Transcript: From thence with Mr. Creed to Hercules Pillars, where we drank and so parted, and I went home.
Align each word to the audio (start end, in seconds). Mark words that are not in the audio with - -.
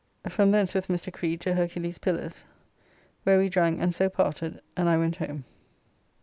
From 0.27 0.49
thence 0.49 0.73
with 0.73 0.87
Mr. 0.87 1.13
Creed 1.13 1.41
to 1.41 1.53
Hercules 1.53 1.99
Pillars, 1.99 2.43
where 3.21 3.37
we 3.37 3.49
drank 3.49 3.79
and 3.79 3.93
so 3.93 4.09
parted, 4.09 4.59
and 4.75 4.89
I 4.89 4.97
went 4.97 5.17
home. 5.17 5.45